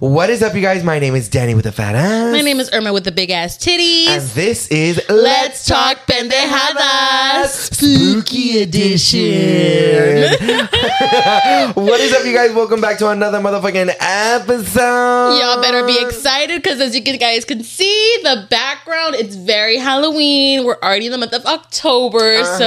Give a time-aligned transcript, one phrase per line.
[0.00, 0.84] What is up, you guys?
[0.84, 2.32] My name is Danny with a fat ass.
[2.32, 4.06] My name is Irma with the big ass titties.
[4.06, 10.20] and this is Let's Talk Pendejadas Spooky Edition.
[11.74, 12.52] what is up, you guys?
[12.54, 15.40] Welcome back to another motherfucking episode.
[15.40, 20.64] Y'all better be excited because as you guys can see, the background, it's very Halloween.
[20.64, 22.58] We're already in the month of October, Uh-huh.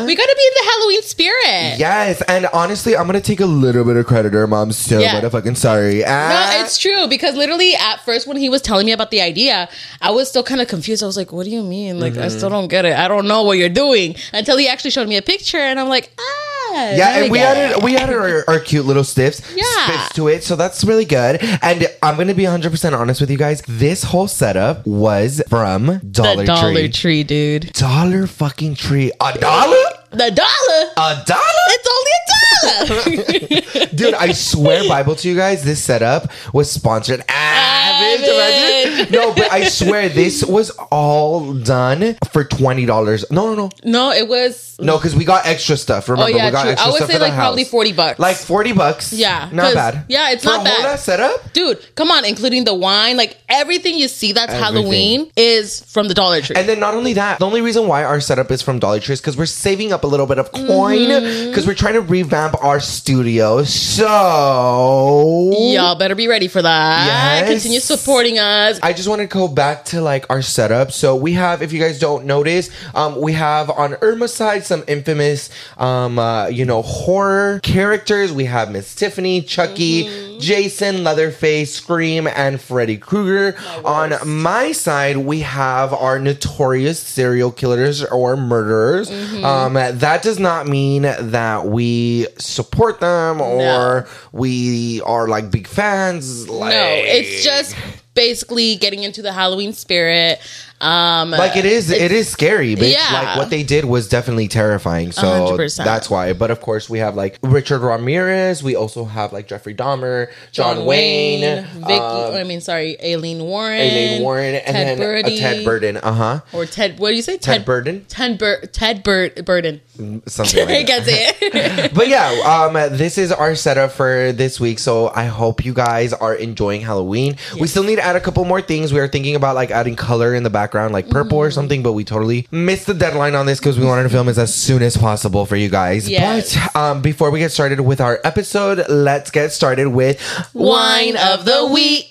[0.00, 1.78] so we gotta be in the Halloween spirit.
[1.78, 4.34] Yes, and honestly, I'm gonna take a little bit of credit.
[4.34, 4.62] Irma.
[4.62, 5.20] I'm so Yeah.
[5.20, 6.00] motherfucking sorry.
[6.00, 9.68] No, It's true because literally at first when he was telling me about the idea,
[10.00, 11.02] I was still kind of confused.
[11.02, 12.00] I was like, "What do you mean?
[12.00, 12.96] Like, I still don't get it.
[12.96, 15.88] I don't know what you're doing." Until he actually showed me a picture, and I'm
[15.90, 19.62] like, "Ah, Yeah, and we added it." we added our, our cute little stiffs, Yeah.
[19.86, 21.40] spiffs to it, so that's really good.
[21.60, 23.62] And I'm gonna be 100 percent honest with you guys.
[23.68, 26.88] This whole setup was from Dollar, the Dollar Tree.
[26.88, 27.72] Tree, dude.
[27.74, 29.12] Dollar fucking Tree.
[29.20, 29.76] A dollar?
[30.12, 30.92] The dollar.
[30.96, 31.66] A dollar?
[31.68, 33.86] It's only a dollar.
[33.94, 37.22] Dude, I swear, Bible to you guys, this setup was sponsored.
[37.28, 38.98] Ah, imagine.
[39.00, 39.10] Avid.
[39.12, 43.24] No, but I swear this was all done for twenty dollars.
[43.30, 44.76] No, no, no, no, it was.
[44.80, 46.08] no, because we got extra stuff.
[46.08, 46.70] Remember, Oh, yeah, we got true.
[46.72, 47.00] extra stuff.
[47.00, 48.18] I would say like probably 40 bucks.
[48.18, 49.12] like forty bucks.
[49.12, 50.04] Yeah, Not bad.
[50.08, 50.98] yeah, it's for not bad.
[50.98, 51.52] setup.
[51.52, 54.74] Dude, come on, including the wine, like everything you see that's Everything.
[54.74, 56.56] Halloween is from the Dollar Tree.
[56.56, 59.14] And then not only that, the only reason why our setup is from Dollar Tree
[59.14, 61.48] is because we're saving up a little bit of coin Mm-hmm.
[61.50, 63.62] because we're trying to revamp our studio.
[63.64, 67.06] So Y'all better be ready for that.
[67.06, 67.48] Yes.
[67.50, 68.78] Continue supporting us.
[68.82, 70.92] I just want to go back to like our setup.
[70.92, 74.84] So we have, if you guys don't notice, um, we have on Irma's side some
[74.88, 78.32] infamous, um, uh, you know, horror characters.
[78.32, 80.38] We have Miss Tiffany, Chucky, Mm-hmm.
[80.40, 83.56] Jason, Leatherface, Scream, and Freddy Krueger.
[83.84, 89.08] On my side, we have our notorious serial killers or murderers.
[89.10, 89.44] Mm-hmm.
[89.44, 96.48] Um, that does not mean that we support them or we are like big fans.
[96.48, 97.76] Like, no, it's just
[98.14, 100.40] basically getting into the Halloween spirit.
[100.82, 103.12] Um, like it is it is scary bitch Yeah.
[103.12, 105.22] like what they did was definitely terrifying so
[105.56, 105.84] 100%.
[105.84, 109.74] that's why but of course we have like richard ramirez we also have like jeffrey
[109.74, 111.92] dahmer john, wayne, Vicky.
[111.94, 115.96] um, I mean, sorry, Aileen Warren, Aileen Warren, and Ted then uh, Burdy, Ted Burden.
[115.98, 116.40] Uh huh.
[116.52, 116.98] or Ted.
[116.98, 117.38] What do you say?
[117.38, 118.04] Ted Burden?
[118.08, 119.80] Ted Bur- Ted Bur- Burden.
[120.26, 121.04] Something like that.
[121.06, 121.92] it.
[121.94, 124.78] But yeah, um, this is our setup for this week.
[124.78, 127.36] So I hope you guys are enjoying Halloween.
[127.60, 128.92] We still need to add a couple more things.
[128.92, 131.46] We are thinking about like adding color in the background, like purple Mm-hmm.
[131.46, 134.26] or something, but we totally missed the deadline on this because we wanted to film
[134.26, 136.08] this as soon as possible for you guys.
[136.08, 136.56] Yes.
[136.72, 140.18] But um, before we get started with our episode, let's get started with
[140.54, 142.08] Wine of the week.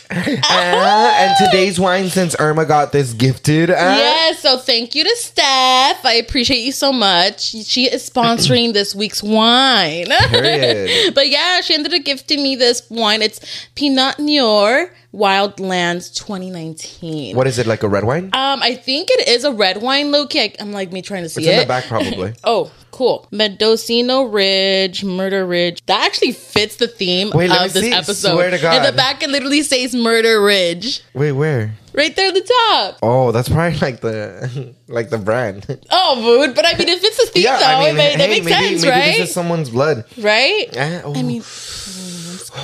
[0.10, 5.16] Uh, and today's wine, since Irma got this gifted, uh, Yes, so thank you to
[5.16, 6.02] Steph.
[6.04, 7.40] I appreciate you so much.
[7.42, 10.06] She is sponsoring this week's wine.
[11.14, 13.20] But yeah, she ended up gifting me this wine.
[13.22, 13.40] It's
[13.74, 17.34] Pinot Noir Wildlands 2019.
[17.36, 18.24] what is it like a red wine?
[18.34, 20.56] Um, I think it is a red wine, low kick.
[20.60, 21.54] I'm like me trying to see It's it.
[21.54, 22.34] in the back, probably.
[22.44, 23.26] Oh, cool.
[23.30, 25.82] Mendocino Ridge, Murder Ridge.
[25.86, 27.92] That actually fits the theme Wait, of this see.
[27.92, 28.32] episode.
[28.34, 31.02] Swear to In the back, it literally says Murder Ridge.
[31.14, 31.74] Wait, where?
[31.94, 32.98] Right there at the top.
[33.02, 35.66] Oh, that's probably like the like the brand.
[35.90, 36.54] Oh, mood.
[36.54, 38.90] But I mean, if it's the theme, though, it, may, that makes maybe, sense, maybe
[38.90, 39.18] right?
[39.18, 40.04] this is someone's blood.
[40.18, 40.66] right?
[41.04, 41.14] Oh.
[41.16, 41.42] I mean,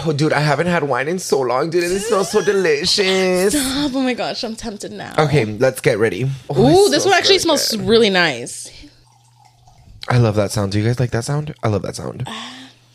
[0.07, 1.85] oh, dude, I haven't had wine in so long, dude.
[1.85, 3.53] and It smells so delicious.
[3.53, 3.93] Stop.
[3.95, 5.15] oh my gosh, I'm tempted now.
[5.19, 6.31] Okay, let's get ready.
[6.51, 7.81] Oh, Ooh, this one actually smells good.
[7.87, 8.71] really nice.
[10.09, 10.73] I love that sound.
[10.73, 11.55] Do you guys like that sound?
[11.63, 12.29] I love that sound.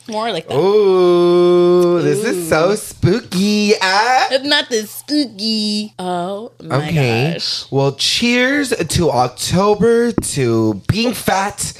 [0.07, 0.55] More like that.
[0.55, 3.73] Ooh, this is so spooky.
[3.81, 4.27] Ah.
[4.31, 5.93] It's not this spooky.
[5.99, 7.33] Oh my Okay.
[7.33, 7.71] gosh.
[7.71, 11.73] Well, cheers to October, to being fat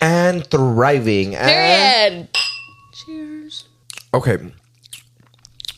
[0.00, 1.32] and thriving.
[1.32, 2.28] Period.
[4.16, 4.38] Okay.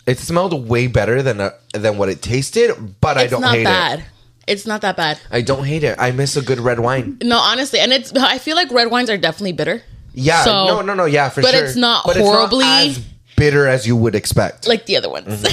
[0.06, 3.54] It smelled way better than uh, than what it tasted, but I It's don't not
[3.54, 3.99] hate bad.
[4.00, 4.04] it.
[4.47, 5.21] It's not that bad.
[5.31, 5.97] I don't hate it.
[5.99, 7.19] I miss a good red wine.
[7.22, 8.12] No, honestly, and it's.
[8.15, 9.82] I feel like red wines are definitely bitter.
[10.15, 11.50] Yeah, So- no, no, no, yeah, for sure.
[11.53, 11.65] but sure.
[11.66, 12.99] it's not horribly- as
[13.37, 14.66] bitter as you would expect.
[14.66, 15.44] like the other ones,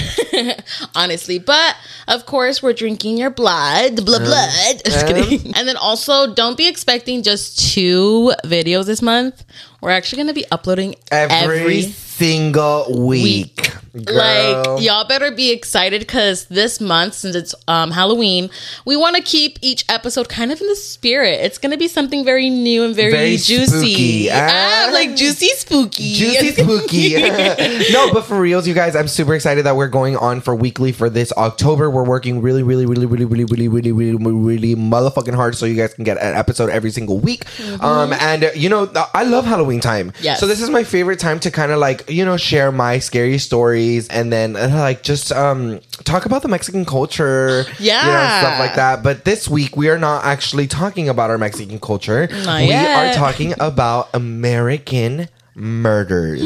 [0.96, 1.38] honestly.
[1.38, 1.76] But
[2.08, 4.26] of course, we're drinking your blood, blood, Uh-huh.
[4.72, 4.82] blood.
[4.86, 5.54] Just kidding.
[5.56, 9.44] And then also, don't be expecting just two videos this month.
[9.82, 11.82] We're actually going to be uploading every, every.
[12.18, 13.72] Single week.
[14.04, 14.14] Girl.
[14.18, 18.50] Like y'all better be excited because this month, since it's um, Halloween,
[18.84, 21.40] we want to keep each episode kind of in the spirit.
[21.42, 23.68] It's gonna be something very new and very, Very juicy.
[23.68, 24.30] spooky.
[24.32, 24.90] Ah, Ah.
[24.92, 26.14] like juicy spooky.
[26.14, 27.14] Juicy spooky.
[27.94, 30.92] no, but for reals, you guys, I'm super excited that we're going on for weekly
[30.92, 31.90] for this October.
[31.90, 35.66] We're working really, really, really, really, really, really, really, really, really, really motherfucking hard so
[35.66, 37.46] you guys can get an episode every single week.
[37.82, 40.12] Um, and uh, you know, I love Halloween time.
[40.22, 40.42] Yes.
[40.42, 43.38] So this is my favorite time to kind of like you know share my scary
[43.38, 47.66] stories and then like just um talk about the Mexican culture.
[47.80, 48.40] You know, Yeah.
[48.40, 49.04] stuff like that.
[49.04, 52.28] But this week we are not actually talking about our Mexican culture.
[52.46, 52.96] Not we yet.
[52.96, 56.42] are talking about American murders.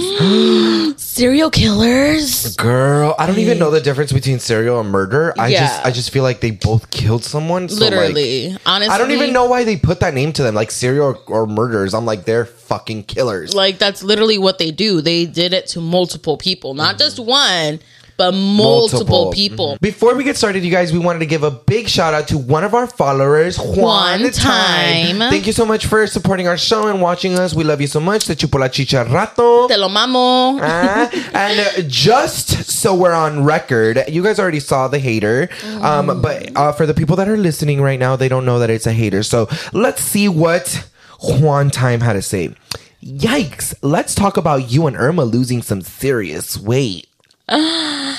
[1.01, 2.55] Serial killers.
[2.55, 5.33] Girl, I don't even know the difference between serial and murder.
[5.37, 5.61] I Yeah.
[5.67, 7.67] just I just feel like they both killed someone.
[7.69, 8.51] So Literally.
[8.51, 8.93] like, Honestly.
[8.93, 11.93] I don't even know why they put that name to them, like serial or murders.
[11.93, 13.53] I'm like, they're fucking killers.
[13.53, 15.01] Like that's literally what they do.
[15.01, 17.79] They did it to multiple people, not just one,
[18.19, 19.31] but multiple, Multiple.
[19.33, 19.77] people.
[19.79, 22.37] Before we get started, you guys, we wanted to give a big shout out to
[22.37, 25.17] one of our followers, Juan, Juan Time.
[25.17, 25.29] Time.
[25.31, 27.55] Thank you so much for supporting our show and watching us.
[27.55, 28.25] We love you so much.
[28.25, 29.69] Te chupo la chicha rato.
[29.69, 30.59] Te lo mamo.
[30.59, 35.47] Uh, and uh, just so we're on record, you guys already saw the hater.
[35.81, 38.69] Um, but uh, for the people that are listening right now, they don't know that
[38.69, 39.23] it's a hater.
[39.23, 40.89] So let's see what
[41.23, 42.53] Juan Time had to say.
[43.01, 43.73] Yikes!
[43.81, 47.07] Let's talk about you and Irma losing some serious weight.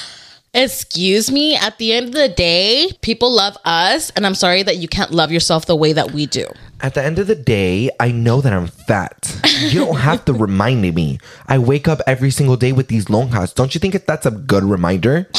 [0.53, 4.79] Excuse me, at the end of the day, people love us, and I'm sorry that
[4.79, 6.47] you can't love yourself the way that we do.
[6.81, 9.41] At the end of the day, I know that I'm fat.
[9.61, 11.21] You don't have to remind me.
[11.47, 13.55] I wake up every single day with these lonjas.
[13.55, 15.29] Don't you think that that's a good reminder?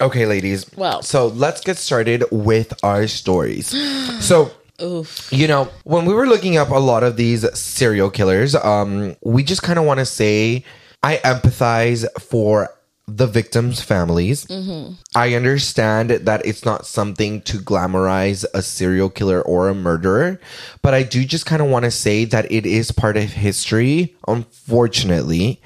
[0.00, 0.66] Okay, ladies.
[0.76, 1.02] Well.
[1.02, 3.68] so let's get started with our stories.
[4.20, 4.50] so,
[4.82, 5.32] Oof.
[5.32, 9.44] you know, when we were looking up a lot of these serial killers, um, we
[9.44, 10.64] just kind of want to say
[11.02, 12.70] I empathize for
[13.06, 14.46] the victims' families.
[15.14, 20.40] I understand that it's not something to glamorize a serial killer or a murderer,
[20.80, 24.16] but I do just kind of want to say that it is part of history,
[24.26, 25.60] unfortunately.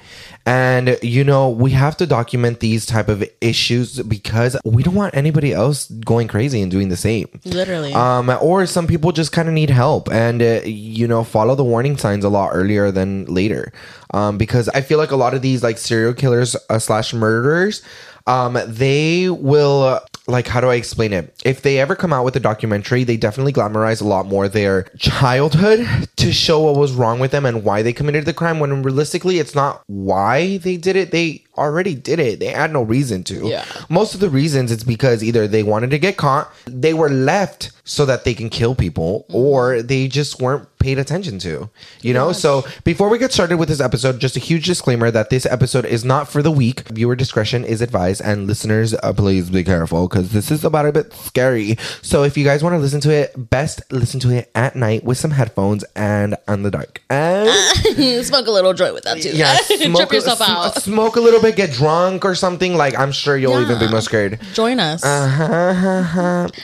[0.45, 5.15] And you know, we have to document these type of issues because we don't want
[5.15, 7.27] anybody else going crazy and doing the same.
[7.45, 7.93] Literally.
[7.93, 11.63] Um, or some people just kind of need help and, uh, you know, follow the
[11.63, 13.71] warning signs a lot earlier than later.
[14.13, 17.83] Um, because I feel like a lot of these like serial killers uh, slash murderers,
[18.25, 21.33] um, they will, like, how do I explain it?
[21.43, 24.83] If they ever come out with a documentary, they definitely glamorize a lot more their
[24.97, 25.87] childhood
[26.17, 28.59] to show what was wrong with them and why they committed the crime.
[28.59, 31.11] When realistically, it's not why they did it.
[31.11, 32.39] They already did it.
[32.39, 33.47] They had no reason to.
[33.47, 33.65] Yeah.
[33.89, 37.71] Most of the reasons it's because either they wanted to get caught, they were left
[37.83, 41.69] so that they can kill people, or they just weren't paid attention to.
[42.01, 42.31] You know?
[42.33, 45.85] So before we get started with this episode, just a huge disclaimer that this episode
[45.85, 46.81] is not for the weak.
[46.89, 50.91] Viewer discretion is advised, and listeners, uh, please be careful because this is about a
[50.91, 51.77] bit scary.
[52.03, 55.03] So if you guys want to listen to it, best listen to it at night
[55.03, 57.01] with some headphones and on the dark.
[57.09, 57.49] And
[58.25, 59.31] Smoke a little joint with that too.
[59.31, 60.75] yeah, smoke, yourself sm- out.
[60.75, 62.75] smoke a little bit, get drunk or something.
[62.75, 64.39] Like I'm sure you'll even be more scared.
[64.53, 65.03] Join us.
[65.03, 66.47] Uh-huh.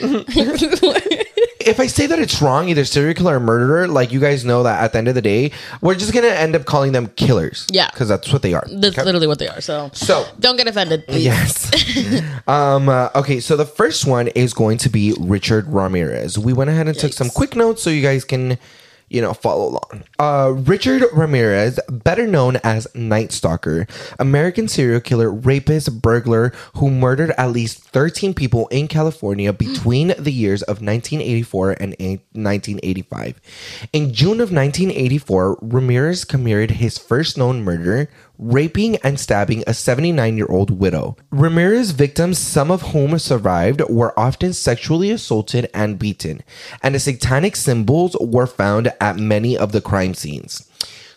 [1.60, 4.62] if I say that it's wrong, either serial killer or murderer, like you guys know
[4.62, 7.66] that at the end of the day, we're just gonna end up calling them killers.
[7.70, 7.88] Yeah.
[7.90, 8.64] because that's what they are.
[8.70, 9.04] That's Okay?
[9.04, 9.60] literally what they are.
[9.60, 11.24] So, So don't get offended, please.
[11.24, 12.22] Yes.
[12.46, 16.38] um, uh, okay, so the first one is going to be Richard Ramirez.
[16.38, 18.58] We went ahead and took some quick notes so you guys can,
[19.08, 20.04] you know, follow along.
[20.18, 23.86] Uh, Richard Ramirez, better known as Night Stalker,
[24.18, 30.32] American serial killer, rapist, burglar who murdered at least 13 people in California between the
[30.32, 33.40] years of 1984 and 1985.
[33.92, 40.36] In June of 1984, Ramirez committed his first known murder, raping and stabbing a 79
[40.36, 41.16] year old widow.
[41.30, 46.42] Ramirez's victims, some of whom survived, were often sexually assaulted and beaten,
[46.82, 50.68] and the satanic symbols were found at many of the crime scenes.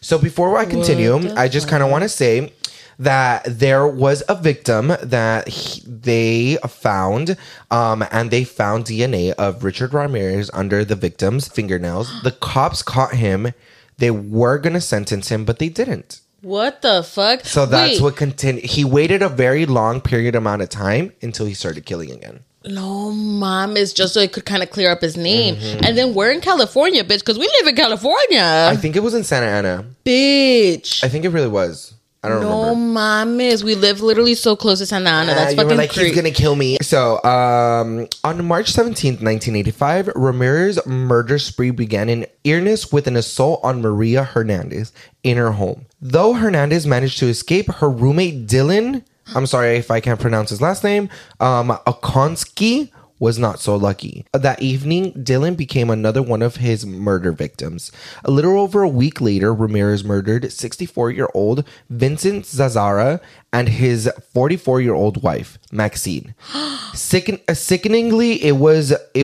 [0.02, 2.54] So before I continue, I just kind of want to say
[2.98, 7.38] that there was a victim that he- they found,
[7.72, 12.10] um, and they found DNA of Richard Ramirez under the victim's fingernails.
[12.24, 13.54] The cops caught him.
[13.98, 16.20] They were gonna sentence him, but they didn't.
[16.42, 17.46] What the fuck?
[17.46, 18.66] So that's Wait, what continued.
[18.66, 22.44] He waited a very long period amount of time until he started killing again.
[22.66, 25.56] No, mom is just so it could kind of clear up his name.
[25.56, 25.86] Mm-hmm.
[25.86, 28.68] And then we're in California, bitch, because we live in California.
[28.70, 29.86] I think it was in Santa Ana.
[30.06, 31.04] bitch.
[31.04, 31.94] I think it really was.
[32.22, 33.00] I don't No remember.
[33.00, 33.64] mames.
[33.64, 35.34] We live literally so close to Santa Ana.
[35.34, 36.08] That's Uh, fucking like, creep.
[36.08, 36.78] he's gonna kill me.
[36.82, 43.62] So, um, on March 17th, 1985, Ramirez's murder spree began in earnest with an assault
[43.64, 44.92] on Maria Hernandez
[45.24, 45.86] in her home.
[46.02, 50.62] Though Hernandez managed to escape, her roommate Dylan, I'm sorry if I can't pronounce his
[50.62, 51.08] last name,
[51.40, 54.26] um, Akonsky, was not so lucky.
[54.34, 57.92] That evening, Dylan became another one of his murder victims.
[58.24, 63.20] A little over a week later, Ramirez murdered 64 year old Vincent Zazzara
[63.52, 66.34] and his 44 year old wife, Maxine.
[66.94, 68.92] Sicken- uh, sickeningly, it was.
[69.14, 69.24] It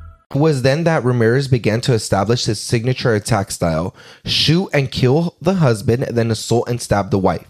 [0.35, 3.95] Was then that Ramirez began to establish his signature attack style
[4.25, 7.47] shoot and kill the husband, then assault and stab the wife.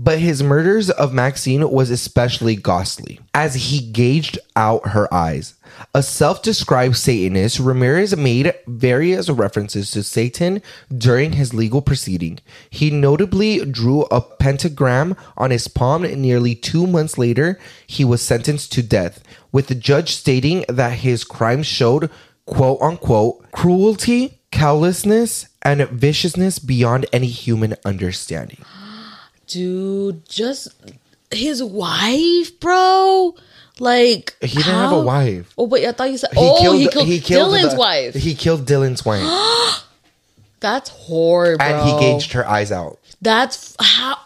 [0.00, 5.54] But his murders of Maxine was especially ghastly, as he gauged out her eyes.
[5.92, 10.62] A self described Satanist, Ramirez made various references to Satan
[10.96, 12.38] during his legal proceeding.
[12.70, 16.04] He notably drew a pentagram on his palm.
[16.04, 20.98] And nearly two months later, he was sentenced to death, with the judge stating that
[20.98, 22.08] his crimes showed,
[22.46, 28.64] quote unquote, cruelty, callousness, and viciousness beyond any human understanding.
[29.48, 30.68] Dude, just
[31.30, 33.34] his wife, bro.
[33.80, 35.52] Like He didn't have a wife.
[35.58, 36.30] Oh wait, I thought you said.
[36.36, 36.72] oh,
[37.04, 38.14] he killed, Dylan's the- wife.
[38.14, 39.22] He killed Dylan's wife,
[40.60, 41.62] That's horrible.
[41.64, 42.98] and he gauged her eyes out.
[43.22, 44.16] That's f- how.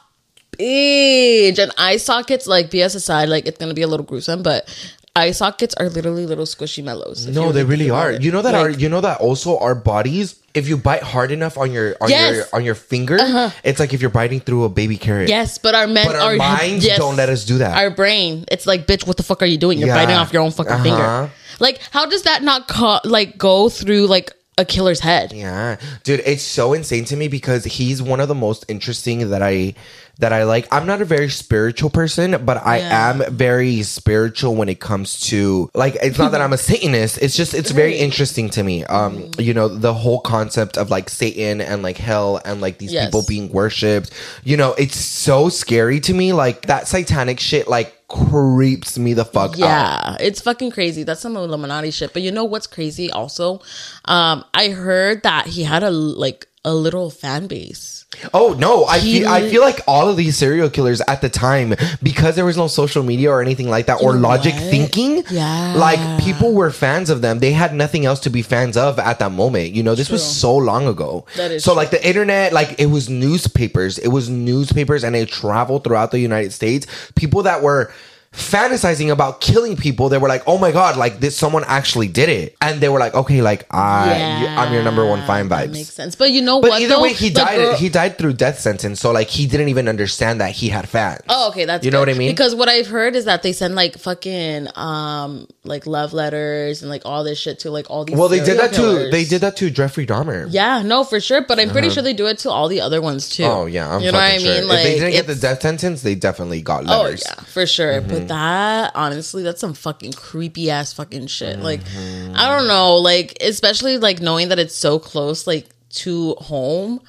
[0.58, 1.58] Bitch.
[1.58, 4.68] And eye sockets, like BS aside, like it's gonna be a little gruesome, but
[5.14, 7.26] eye sockets are literally little squishy mellows.
[7.26, 8.12] No, they really are.
[8.12, 10.36] You know that Like, our you know that also our bodies.
[10.54, 12.46] If you bite hard enough on your on your Yes.
[12.46, 12.56] Uh-huh.
[12.56, 13.18] on your finger,
[13.64, 15.28] it's like if you're biting through a baby carrot.
[15.28, 16.98] Yes, but our men But our are minds yes.
[16.98, 17.76] don't let us do that.
[17.76, 19.78] Our brain, it's like, bitch, what the fuck are you doing?
[19.78, 19.96] You're Yeah.
[19.96, 20.82] biting off your own fucking Uh-huh.
[20.82, 21.30] finger.
[21.60, 25.32] Like, how does that not co- like go through like a killer's head?
[25.32, 29.42] Yeah, dude, it's so insane to me because he's one of the most interesting that
[29.42, 29.74] I
[30.18, 30.68] that I like.
[30.70, 33.10] I'm not a very spiritual person, but I Yeah.
[33.10, 37.18] am very spiritual when it comes to like it's not that I'm a Satanist.
[37.20, 38.84] It's just it's very interesting to me.
[38.84, 42.92] Um, you know, the whole concept of like Satan and like hell and like these
[42.92, 43.06] Yes.
[43.06, 44.10] people being worshipped.
[44.44, 46.32] You know, it's so scary to me.
[46.32, 49.58] Like that satanic shit like creeps me the fuck out.
[49.58, 51.02] Yeah, it's fucking crazy.
[51.02, 52.12] That's some Illuminati shit.
[52.12, 53.10] But you know what's crazy?
[53.10, 53.60] Also,
[54.04, 58.01] um, I heard that he had a like a little fan base.
[58.34, 61.28] Oh no, I He- feel, I feel like all of these serial killers at the
[61.28, 64.62] time because there was no social media or anything like that or logic what?
[64.70, 65.24] thinking.
[65.30, 65.74] Yeah.
[65.76, 67.38] like people were fans of them.
[67.40, 69.72] They had nothing else to be fans of at that moment.
[69.72, 71.24] You know, this was so long ago.
[71.36, 71.76] That is so true.
[71.78, 73.98] like the internet, like it was newspapers.
[73.98, 76.86] It was newspapers, and it traveled throughout the United States.
[77.16, 77.92] People that were
[78.32, 82.30] fantasizing about killing people they were like oh my god like this someone actually did
[82.30, 85.92] it and they were like okay like i i'm your number one fine vibes makes
[85.92, 86.16] sense.
[86.16, 86.80] But you know but what?
[86.82, 87.02] either though?
[87.02, 87.56] way, he The died.
[87.56, 89.00] girl- he died through death sentence.
[89.00, 91.20] So like he didn't even understand that he had fans.
[91.28, 92.08] Oh, okay, that's You know good.
[92.08, 92.30] what I mean?
[92.30, 96.90] Because what I've heard is that they send like fucking um like love letters and
[96.90, 98.16] like all this shit to like all these.
[98.16, 99.12] well, they did that killers.
[99.12, 100.48] They did that to Jeffrey Dahmer.
[100.50, 101.42] Yeah, no, for sure.
[101.42, 103.44] But I'm pretty sure they do it to all the other ones too.
[103.44, 104.54] Oh yeah, I'm you know what I sure.
[104.54, 104.66] mean?
[104.68, 106.98] Like if they didn't get the death sentence, they definitely got letters.
[106.98, 107.24] Oh letters.
[107.28, 108.00] yeah, for sure.
[108.00, 108.08] Mm-hmm.
[108.08, 111.60] But that honestly, that's some fucking creepy ass fucking shit.
[111.60, 112.34] Like, Mm-hmm.
[112.34, 112.96] I don't know.
[112.96, 117.00] Like, especially like knowing that it's so close, like to home.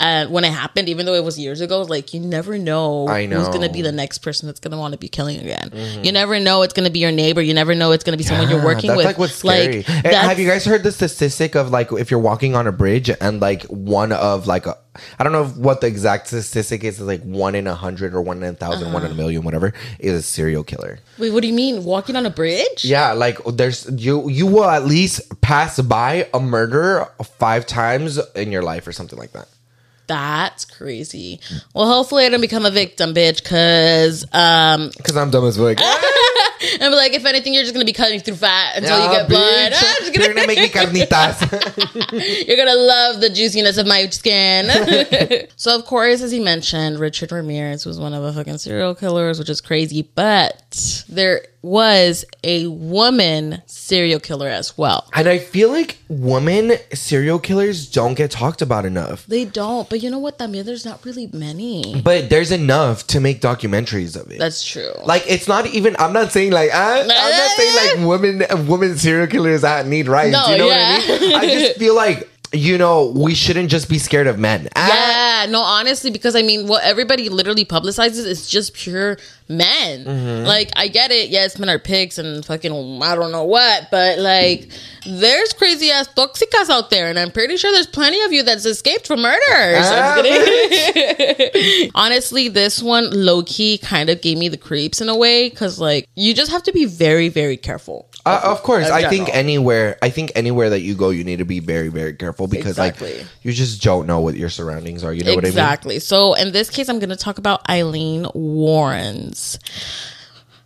[0.00, 3.26] And when it happened, even though it was years ago, like you never know, I
[3.26, 3.60] who's gonna.
[3.66, 3.72] Mm-hmm.
[3.74, 5.70] be the next person that's gonna want to be killing again.
[6.02, 7.42] You never know it's gonna be your neighbor.
[7.42, 9.06] You never know it's gonna be someone you're working that's with.
[9.06, 9.82] like what's scary.
[9.82, 13.10] That's- have you guys heard the statistic of like if you're walking on a bridge
[13.20, 14.76] and like one of like a
[15.18, 18.22] I don't know what the exact statistic is, it's like one in a hundred or
[18.22, 18.92] one in a 1000 Uh-huh.
[18.94, 20.98] one in a million, whatever, is a serial killer.
[21.18, 21.84] Wait, what do you mean?
[21.84, 22.84] Walking on a bridge?
[22.84, 27.06] Yeah, like there's you you will at least pass by a murder
[27.38, 29.46] five times in your life or something like that.
[30.10, 31.38] That's crazy.
[31.72, 35.78] Well, hopefully I don't become a victim, bitch, because um Because I'm dumb as fuck.
[36.80, 39.66] I'm like, if anything, you're just gonna be cutting through fat until you get blood.
[39.66, 40.68] I'm just You're gonna make me
[41.06, 42.46] carnitas.
[42.46, 45.46] You're gonna love the juiciness of my skin.
[45.54, 49.38] so, of course, as he mentioned, Richard Ramirez was one of the fucking serial killers,
[49.38, 50.10] which is crazy.
[50.16, 55.08] But there was a woman serial killer as well.
[55.12, 59.26] And I feel like women serial killers don't get talked about enough.
[59.26, 60.38] They don't, but you know what?
[60.38, 62.00] También there's not really many.
[62.02, 64.38] But there's enough to make documentaries of it.
[64.38, 64.92] That's true.
[65.04, 65.96] like it's not even.
[65.98, 70.08] I'm not saying like I, I'm not saying like women women serial killers that need
[70.08, 70.32] rights.
[70.32, 70.98] No, you know yeah.
[70.98, 71.34] what I mean?
[71.34, 74.68] I just feel like you know we shouldn't just be scared of men.
[74.76, 79.18] Ah, Yeah, no, honestly, because I mean, what everybody literally publicizes is just pure
[79.50, 80.04] men.
[80.04, 80.46] Mm-hmm.
[80.46, 81.28] Like, I get it.
[81.28, 84.70] Yes, men are pigs and fucking I don't know what, but like,
[85.06, 88.64] there's crazy ass toxicas out there, and I'm pretty sure there's plenty of you that's
[88.64, 89.84] escaped from murders.
[89.86, 90.22] Ah,
[91.94, 95.78] honestly, this one low key kind of gave me the creeps in a way because
[95.78, 98.10] like you just have to be very, very careful.
[98.26, 99.96] Uh, of course, in I think anywhere.
[100.02, 103.18] I think anywhere that you go, you need to be very, very careful because, Exactly.
[103.18, 105.12] like, you just don't know what your surroundings are.
[105.12, 105.98] You know what exactly.
[106.00, 109.39] So in this case, I'm going to talk about Eileen Warrens.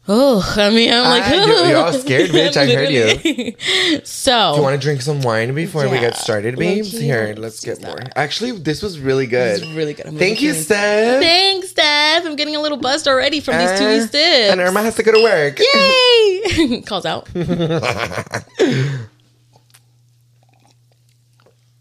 [0.06, 2.58] Oh, I mean, I'm like, Ah, you- you're all scared, bitch.
[2.58, 4.00] I heard you.
[4.04, 6.92] So, Do you want to drink some wine before we get started, babes?
[6.92, 7.98] Here, let's get more.
[8.14, 9.62] Actually, this was really good.
[9.62, 10.04] Is really good.
[10.06, 11.22] I'm Thank you, Steph.
[11.22, 12.26] thanks, Steph.
[12.26, 14.14] I'm getting a little buzzed already from these two Uh, weeks.
[14.14, 15.58] And Irma has to go to work.
[15.58, 16.82] Yay!
[16.86, 17.26] Calls out.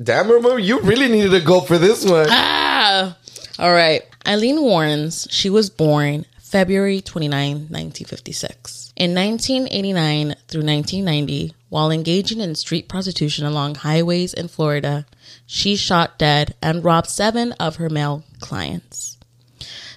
[0.02, 2.28] Damn, Irma, you really needed to go for this one.
[2.30, 3.18] Ah.
[3.60, 4.02] All right.
[4.28, 8.94] Eileen Warrens, she was born February 29, 1956.
[8.96, 15.08] In 1989 through 1990, while engaging in street prostitution along highways in Florida,
[15.48, 19.18] she shot dead and robbed seven of her male clients.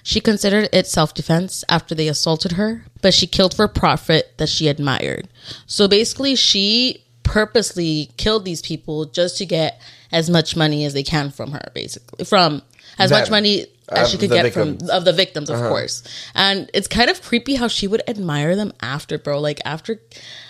[0.01, 4.49] She considered it self defense after they assaulted her, but she killed for profit that
[4.49, 5.27] she admired.
[5.67, 9.79] So basically, she purposely killed these people just to get
[10.11, 12.25] as much money as they can from her, basically.
[12.25, 12.63] From
[12.97, 14.81] as much money as of she could get victims.
[14.83, 14.87] Uh-huh.
[14.89, 16.03] from of the victims, of course.
[16.35, 19.39] And it's kind of creepy how she would admire them after, bro.
[19.39, 20.01] Like after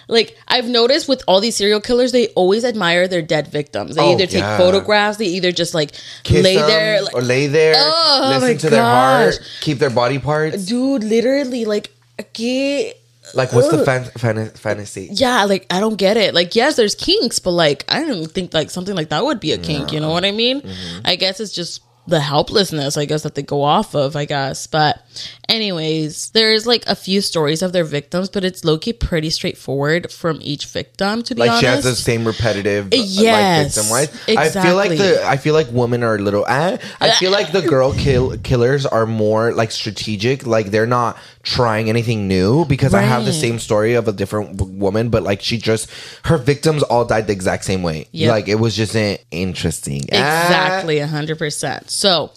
[0.08, 3.96] like I've noticed with all these serial killers, they always admire their dead victims.
[3.96, 4.58] They Oh, either take yeah.
[4.58, 5.92] photographs, they either just like
[6.24, 10.18] Kiss lay there like, or lay there, Oh, listen to their heart, keep their body
[10.18, 10.66] parts.
[10.66, 12.94] dude literally like okay
[13.36, 15.10] Like, what's the fan- fan- fantasy?
[15.12, 18.54] yeah like i don't get it like yes there's kinks but like i don't think
[18.54, 21.02] like something like that would be a kink you know what i mean Mm-hmm.
[21.06, 24.68] i guess it's just the helplessness i guess that they go off of i guess
[24.68, 25.04] but
[25.50, 30.40] anyways there's like a few stories of their victims but it's low-key pretty straightforward from
[30.42, 34.38] each victim to be Like honest she has the same repetitive, uh, Yes, like victim
[34.38, 34.38] wise.
[34.38, 36.46] I feel like the I feel like women are a little.
[36.48, 40.46] Ah, I feel like the girl kill killers are more like strategic.
[40.46, 44.58] Like they're not trying anything new because I have the same story of a different
[44.58, 45.90] w- woman, but like she just
[46.26, 48.08] her victims all died the exact same way.
[48.12, 48.30] Yep.
[48.30, 48.96] Like it was just
[49.32, 50.02] interesting.
[50.12, 50.44] Ah.
[50.46, 52.32] exactly a 100% so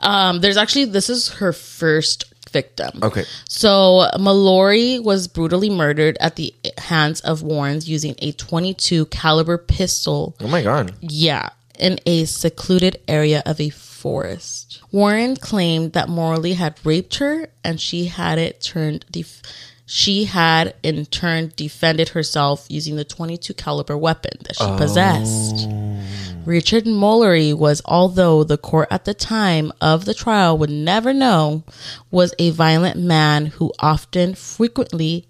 [0.00, 3.24] um there's actually this is her first victim Okay.
[3.48, 10.36] So Mallory was brutally murdered at the hands of Warrens using a 22 caliber pistol.
[10.40, 10.94] Oh my god.
[11.00, 14.80] Yeah, in a secluded area of a forest.
[14.92, 19.42] Warren claimed that Morley had raped her and she had it turned def-
[19.86, 25.66] she had in turn defended herself using the 22 caliber weapon that she possessed.
[25.68, 26.02] Oh.
[26.44, 31.64] Richard Mallory was, although the court at the time of the trial would never know,
[32.10, 35.28] was a violent man who often frequently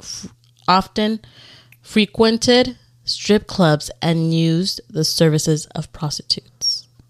[0.00, 0.32] f-
[0.68, 1.20] often
[1.80, 6.57] frequented strip clubs and used the services of prostitutes.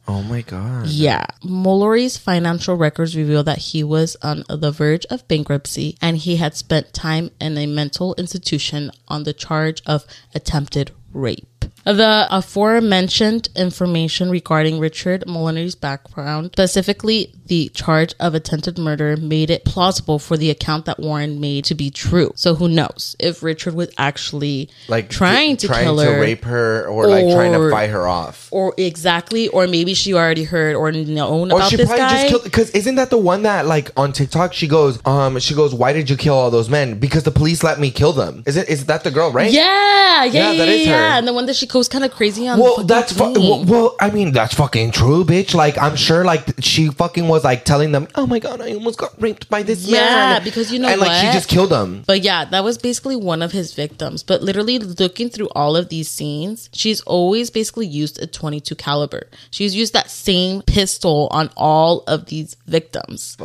[0.09, 0.87] Oh my god.
[0.87, 1.27] Yeah.
[1.45, 6.57] Mallory's financial records reveal that he was on the verge of bankruptcy and he had
[6.57, 11.58] spent time in a mental institution on the charge of attempted rape.
[11.85, 19.65] The aforementioned information regarding Richard Molinary's background, specifically the charge of attempted murder, made it
[19.65, 22.31] plausible for the account that Warren made to be true.
[22.35, 26.87] So who knows if Richard was actually Like trying to trying kill to rape her,
[26.89, 28.49] or, like trying to or- fight her off.
[28.51, 32.31] or exactly, or maybe she already heard or known Or about she this guy.
[32.45, 35.95] because isn't that the one that like on TikTok she goes um she goes why
[35.95, 38.69] did you kill all those men because the police let me kill them is it
[38.69, 40.73] is that the girl right Yeah, yeah, yeah, Yeah, her.
[40.91, 41.19] yeah.
[41.19, 42.59] And the one that she goes kind of crazy on.
[42.59, 46.45] well that's fu- well, well I mean that's fucking true bitch like I'm sure like
[46.61, 49.87] she fucking was like telling them oh my god I almost got raped by this
[49.87, 52.79] Yeah, man because you know and like she just killed them But yeah, that was
[52.79, 54.23] basically one of his victims.
[54.23, 59.25] But literally looking through all of these scenes, she's always basically used a 22 caliber.
[59.51, 63.37] She's used that same pistol on all of these victims.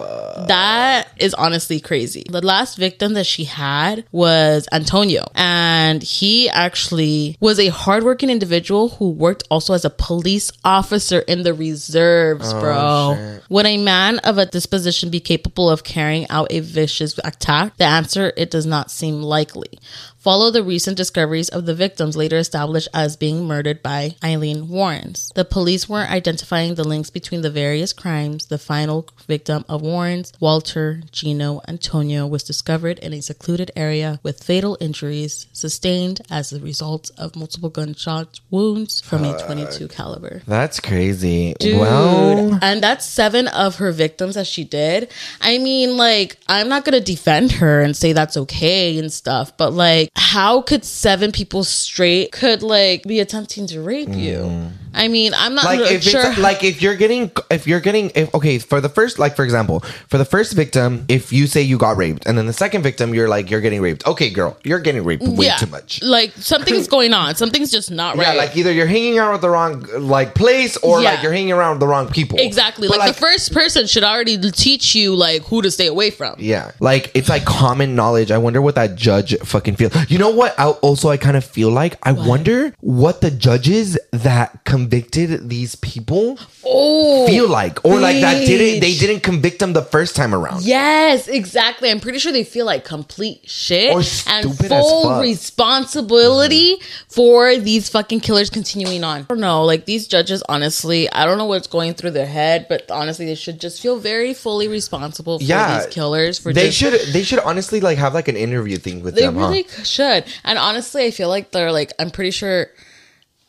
[0.47, 2.25] That is honestly crazy.
[2.29, 8.31] The last victim that she had was Antonio, and he actually was a hardworking hardworking
[8.31, 13.39] individual who worked also as a police officer in the reserves, oh, bro.
[13.49, 17.77] Would a man of a disposition be capable of carrying out a vicious attack?
[17.77, 19.77] The answer it does not seem likely.
[20.23, 25.29] Follow the recent discoveries of the victims later established as being murdered by Eileen Warrens.
[25.35, 28.45] The police were identifying the links between the various crimes.
[28.45, 34.41] The final victim of Warrens, Walter Gino Antonio, was discovered in a secluded area with
[34.41, 40.41] fatal injuries sustained as a result of multiple gunshot wounds from a 22 caliber.
[40.47, 41.53] That's crazy.
[41.59, 45.11] Dude, Well, and that's seven of her victims that she did.
[45.41, 49.73] I mean, like, I'm not gonna defend her and say that's okay and stuff, but
[49.73, 54.69] like, how could seven people straight could like be attempting to rape you?
[54.95, 55.67] I mean, I'm not Mm.
[55.67, 56.21] like really if sure.
[56.27, 59.43] it's like if you're getting if you're getting if okay for the first like for
[59.43, 62.83] example for the first victim if you say you got raped and then the second
[62.83, 65.99] victim you're like you're getting raped okay girl you're getting raped way yeah, too much
[66.03, 67.33] Like something's going on.
[67.33, 68.27] Something's just not right.
[68.27, 71.13] yeah like either you're hanging out with the wrong like place or Yeah.
[71.13, 72.87] like you're hanging around with the wrong people exactly.
[72.87, 76.35] But, Like, the first person should already teach you like who to stay away from.
[76.37, 78.29] Yeah, like it's like common knowledge.
[78.29, 79.89] I wonder what that judge fucking feel.
[80.07, 80.57] You know what?
[80.59, 85.75] I also I kind of feel like I wonder what the judges that convicted these
[85.75, 90.33] people Oh, feel like, or like that didn't they didn't convict them the first time
[90.33, 90.63] around.
[90.63, 91.89] Yes, exactly.
[91.91, 93.91] I'm pretty sure they feel like complete shit
[94.27, 96.77] and full responsibility
[97.09, 99.21] for these fucking killers continuing on.
[99.21, 99.63] I don't know.
[99.65, 103.35] Like these judges, honestly, I don't know what's going through their head, but honestly, they
[103.35, 106.39] should just feel very fully responsible for Yeah, these killers.
[106.39, 109.21] For They just, should they should honestly like have like an interview thing with They
[109.21, 109.37] them.
[109.37, 109.83] really huh?
[109.93, 110.25] Should.
[110.43, 112.67] And honestly, I feel like they're like, I'm pretty sure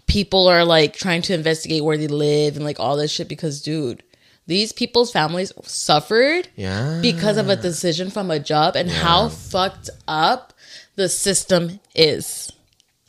[0.07, 3.63] people are like trying to investigate where they live and like all this shit because,
[3.63, 4.03] dude,
[4.47, 6.99] these people's families suffered Yeah.
[7.01, 10.53] because of a decision from a job and how fucked up
[10.97, 12.53] the system is.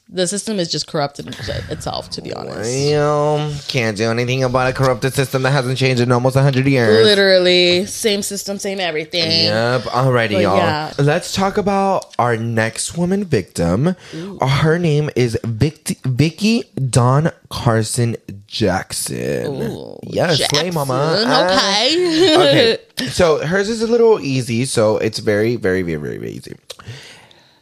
[0.07, 1.27] The system is just corrupted
[1.71, 2.69] itself, to be honest.
[2.91, 7.03] Well, can't do anything about a corrupted system that hasn't changed in almost hundred years.
[7.03, 9.45] Literally, same system, same everything.
[9.45, 9.81] Yep.
[9.81, 10.57] Alrighty, But y'all.
[10.57, 10.93] yeah.
[10.99, 13.95] Let's talk about our next woman victim.
[14.41, 18.15] Her name is Vic- Vicky Dawn Carson
[18.45, 19.47] Jackson.
[19.71, 21.23] Ooh, yes, slay mama.
[21.25, 22.37] Jackson.
[22.37, 22.77] Okay.
[22.99, 23.05] okay.
[23.09, 24.65] So hers is a little easy.
[24.65, 26.55] So it's very, very, very, very, very easy.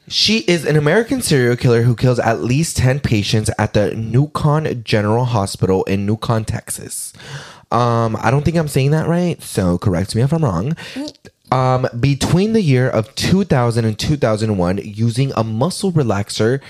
[0.08, 4.84] She is an American serial killer who kills at least 10 patients at the Newcon
[4.84, 7.14] General Hospital in Newcon, Texas.
[7.72, 10.76] Um, I don't think I'm saying that right, so correct me if I'm wrong.
[11.52, 16.62] Um, between the year of 2000 and 2001, using a muscle relaxer,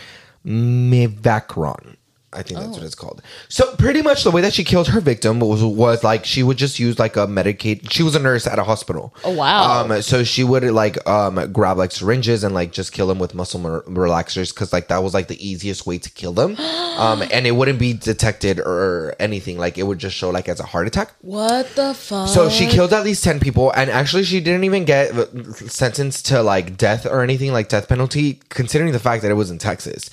[0.45, 1.95] Mivacron.
[2.35, 2.79] I think that's Oh.
[2.79, 3.21] what it's called.
[3.49, 6.57] So pretty much the way that she killed her victim was was like she would
[6.57, 7.91] just use like a Medicaid.
[7.91, 9.13] She was a nurse at a hospital.
[9.23, 9.81] Oh, wow.
[9.85, 13.33] Um, so she would like um grab like syringes and like just kill them with
[13.35, 16.55] muscle mer- relaxers because like that was like the easiest way to kill them.
[16.97, 19.57] um, and it wouldn't be detected or anything.
[19.57, 21.11] Like it would just show like as a heart attack.
[21.21, 22.27] what the fuck?
[22.29, 26.25] So she killed at least 10 people and actually she didn't even get uh, sentenced
[26.27, 29.57] to like death or anything like death penalty considering the fact that it was in
[29.57, 30.09] Texas.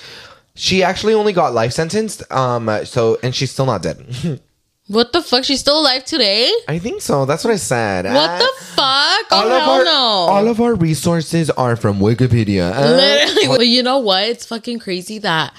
[0.60, 3.98] She actually only got life sentenced um so and she's still not dead.
[4.90, 5.44] What the fuck?
[5.44, 6.50] She's still alive today?
[6.66, 7.24] I think so.
[7.24, 8.06] That's what I said.
[8.06, 9.26] What Uh, the fuck?
[9.30, 9.92] Oh, all of hell our no.
[10.34, 12.72] all of our resources are from Wikipedia.
[12.74, 13.56] Uh, Literally.
[13.56, 14.24] But you know what?
[14.24, 15.54] It's fucking crazy that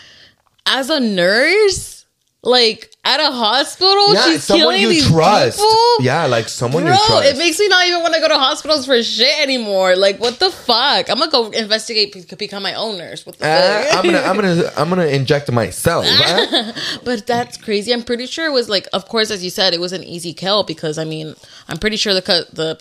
[0.65, 2.00] as a nurse,
[2.43, 5.59] like at a hospital, yeah, she's someone killing you these trust.
[5.59, 5.97] people.
[6.05, 7.25] Yeah, like someone Bro, you trust.
[7.33, 9.95] it makes me not even want to go to hospitals for shit anymore.
[9.95, 11.09] Like, what the fuck?
[11.09, 13.25] I'm gonna go investigate, be- become my own nurse.
[13.27, 13.97] What the Uh, fuck?
[13.97, 16.05] I'm gonna, I'm gonna, I'm gonna inject myself.
[17.03, 17.93] But that's crazy.
[17.93, 20.33] I'm pretty sure it was like, of course, as you said, it was an easy
[20.33, 21.35] kill because I mean,
[21.67, 22.79] I'm pretty sure the cut the,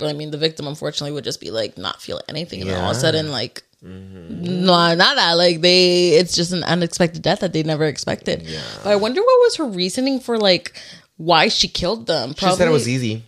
[0.00, 2.90] I mean, the victim unfortunately would just be like not feel anything, and then all
[2.92, 3.62] of a sudden like.
[3.84, 4.64] Mm-hmm.
[4.64, 5.32] No, not that.
[5.32, 8.42] Like they, it's just an unexpected death that they never expected.
[8.42, 8.60] Yeah.
[8.82, 10.80] But I wonder what was her reasoning for like
[11.16, 12.34] why she killed them.
[12.34, 13.24] She said it was easy.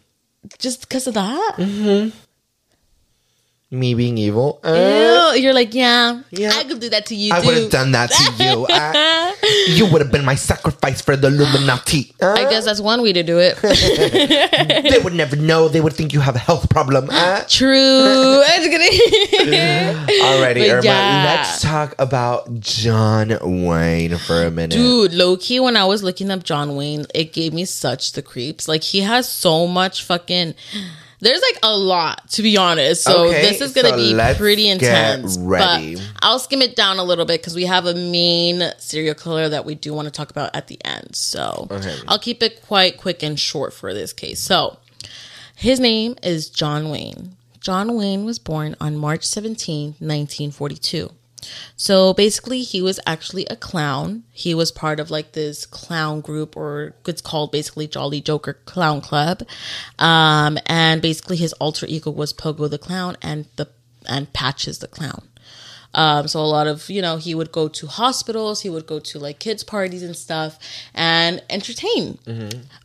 [0.58, 1.54] just because of that.
[1.58, 2.16] Mm-hmm.
[3.74, 4.60] Me being evil.
[4.62, 6.52] Uh, Ew, you're like, yeah, Yeah.
[6.54, 7.32] I could do that to you.
[7.34, 8.66] I would have done that to you.
[8.84, 9.32] Uh,
[9.68, 12.14] you would have been my sacrifice for the Illuminati.
[12.22, 13.56] Uh, I guess that's one way to do it.
[14.90, 15.68] they would never know.
[15.68, 17.08] They would think you have a health problem.
[17.10, 18.42] Uh, True.
[18.54, 19.96] Kidding.
[20.22, 20.84] alrighty, But Irma.
[20.84, 21.24] yeah.
[21.36, 24.76] Let's talk about John Wayne for a minute.
[24.76, 28.22] Dude, low key, when I was looking up John Wayne, it gave me such the
[28.22, 28.68] creeps.
[28.68, 30.54] Like, he has so much fucking.
[31.20, 33.04] There's like a lot, to be honest.
[33.04, 35.38] So Okay, this is gonna so be pretty intense.
[35.38, 35.96] ready.
[35.96, 39.48] But I'll skim it down a little bit because we have a main serial killer
[39.48, 41.14] that we do want to talk about at the end.
[41.16, 41.96] So Okay.
[42.08, 44.40] I'll keep it quite quick and short for this case.
[44.40, 44.78] So
[45.56, 47.36] his name is John Wayne.
[47.60, 51.10] John Wayne was born on March 17, 1942.
[51.76, 54.24] So basically, he was actually a clown.
[54.30, 59.00] He was part of like this clown group, or it's called basically Jolly Joker Clown
[59.00, 59.42] Club.
[59.98, 63.68] Um, and basically, his alter ego was Pogo the Clown and the
[64.06, 65.28] and Patches the Clown.
[65.94, 68.98] Um, so a lot of you know he would go to hospitals, he would go
[68.98, 70.58] to like kids parties and stuff,
[70.92, 72.18] and entertain.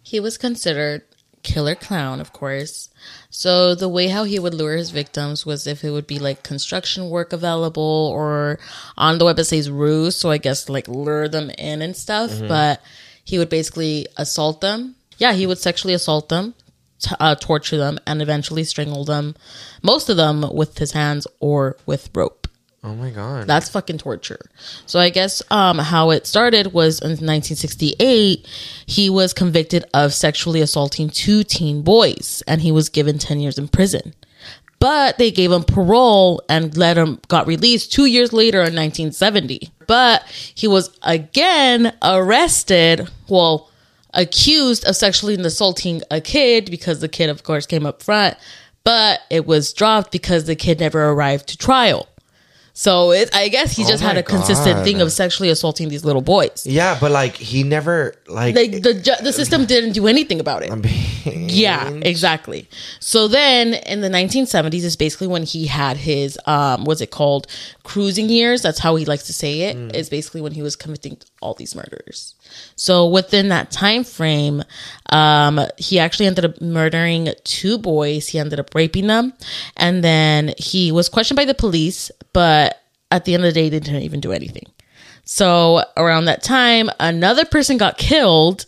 [0.04, 1.02] He was considered
[1.50, 2.90] killer clown, of course.
[3.30, 6.44] So the way how he would lure his victims was if it would be like
[6.44, 8.60] construction work available or
[8.98, 12.32] on the web it says ruse, so I guess like lure them in and stuff.
[12.48, 12.82] But
[13.24, 14.96] he would basically assault them.
[15.18, 16.54] Yeah, he would sexually assault them,
[17.00, 19.36] t- uh, torture them, and eventually strangle them.
[19.82, 22.48] Most of them with his hands or with rope.
[22.84, 23.46] Oh my god.
[23.46, 24.40] That's fucking torture.
[24.86, 28.48] So I guess um, how it started was in 1968,
[28.86, 33.58] he was convicted of sexually assaulting two teen boys, and he was given 10 years
[33.58, 34.14] in prison.
[34.80, 39.70] But they gave him parole and let him got released two years later in 1970.
[39.88, 40.24] But
[40.56, 43.10] he was again arrested.
[43.28, 43.70] Well,
[44.14, 48.38] accused of sexually assaulting a kid because the kid, of course, came up front.
[48.86, 52.08] But it was dropped because the kid never arrived to trial.
[52.80, 54.84] So it, I guess he just had a consistent God.
[54.86, 56.66] thing of sexually assaulting these little boys.
[56.66, 58.56] yeah, but like he never like.
[58.56, 60.72] Like the ju- the system didn't do anything about it.
[61.52, 62.70] Yeah, exactly.
[63.02, 67.48] So then in the 1970s is basically when he had his um what's it called
[67.84, 68.62] cruising years.
[68.62, 69.76] That's how he likes to say it.
[69.94, 72.36] Is basically when he was committing all these murders.
[72.76, 74.64] So within that time frame,
[75.12, 78.28] um he actually ended up murdering two boys.
[78.28, 79.34] He ended up raping them
[79.78, 82.82] and then he was questioned by the police, but
[83.12, 84.66] at the end of the day they didn't even do anything.
[85.26, 88.66] So around that time, another person got killed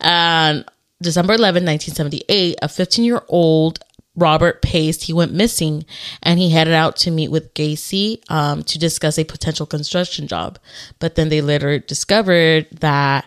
[0.00, 0.64] and
[1.00, 3.80] December 11, 1978, a 15 year old
[4.18, 5.84] Robert Pace, he went missing
[6.22, 10.58] and he headed out to meet with Gacy um, to discuss a potential construction job.
[10.98, 13.26] But then they later discovered that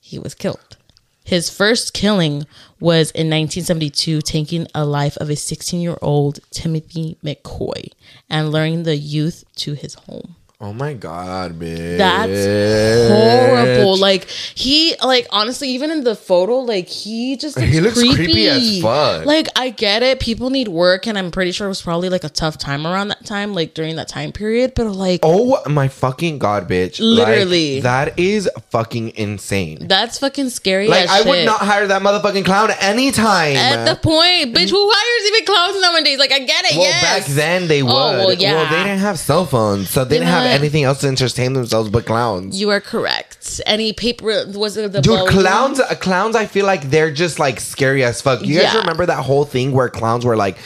[0.00, 0.76] he was killed.
[1.24, 2.46] His first killing
[2.80, 7.90] was in 1972, taking a life of a 16 year old Timothy McCoy
[8.28, 10.36] and luring the youth to his home.
[10.62, 11.98] Oh my god, bitch.
[11.98, 13.96] That's horrible.
[13.98, 18.14] Like he, like honestly, even in the photo, like he just looks He looks creepy.
[18.16, 19.26] creepy as fuck.
[19.26, 22.24] Like I get it, people need work, and I'm pretty sure it was probably like
[22.24, 24.72] a tough time around that time, like during that time period.
[24.74, 27.00] But like Oh my fucking god, bitch!
[27.00, 27.80] Like, Literally.
[27.80, 29.88] that is fucking insane.
[29.88, 30.88] that's fucking scary.
[30.88, 33.56] Like I would not hire that motherfucking clown anytime.
[33.56, 36.18] At the point, bitch, who hires even clowns nowadays?
[36.18, 36.76] Like I get it.
[36.76, 37.02] well, yes.
[37.02, 37.92] back then they would.
[37.92, 38.54] Oh, well, yeah.
[38.54, 40.51] Well, they didn't have cell phones, so they You didn't have?
[40.52, 42.60] Anything else to entertain themselves but clowns.
[42.60, 43.60] You are correct.
[43.66, 46.36] Any paper was it the Dude, clowns, uh, clowns.
[46.36, 48.42] I feel like they're just like scary as fuck.
[48.42, 50.58] You guys remember that whole thing where clowns were like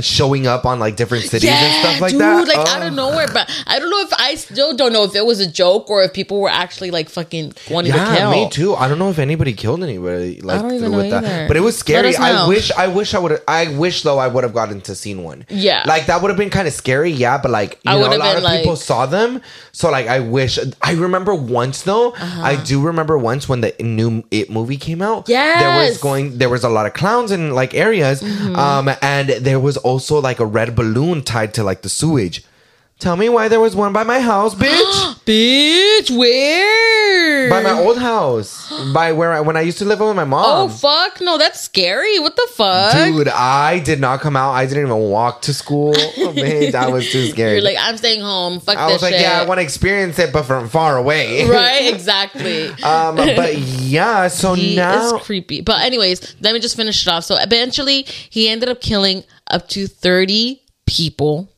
[0.00, 2.48] showing up on like different cities and stuff like dude, that?
[2.48, 2.70] like Oh.
[2.70, 3.26] out of nowhere.
[3.32, 6.02] But I don't know if I still don't know if it was a joke or
[6.02, 8.30] if people were actually like fucking wanting to Yeah, kill.
[8.30, 8.74] me too.
[8.74, 12.16] I don't know if anybody killed anybody like with that, but it was scary.
[12.16, 13.40] I wish, I wish I would.
[13.46, 15.44] I wish though I would have gotten to seen one.
[15.50, 15.84] Yeah.
[15.86, 17.10] like that would have been kind of scary.
[17.10, 20.20] Yeah, but like you I know, a lot of people saw them, so like I
[20.20, 20.58] wish.
[20.80, 22.12] I remember once though.
[22.12, 22.42] Uh-huh.
[22.42, 25.28] I do remember once when the new It movie came out.
[25.28, 25.60] Yeah.
[25.60, 26.02] There was Mm-hmm.
[26.02, 26.38] going.
[26.38, 30.40] There was a lot of clowns in like areas, um, and there was also like
[30.40, 32.44] a red balloon tied to like the sewage.
[33.02, 35.18] Tell me why there was one by my house, bitch.
[35.26, 37.50] Bitch, where?
[37.50, 40.44] by my old house, by where I, when I used to live with my mom.
[40.46, 42.20] Oh fuck no, that's scary.
[42.20, 42.92] What the fuck?
[42.92, 44.52] Dude, I did not come out.
[44.52, 45.94] I didn't even walk to school.
[46.22, 47.54] Oh, man, that was too scary.
[47.54, 48.60] You're like, I'm staying home.
[48.60, 49.22] Fuck I this was like, shit.
[49.22, 51.44] yeah, I want to experience it, but from far away.
[51.48, 52.68] right, exactly.
[52.84, 55.62] um, but yeah, so he now is creepy.
[55.62, 57.24] But anyways, let me just finish it off.
[57.24, 61.51] So eventually, he ended up killing up to thirty people,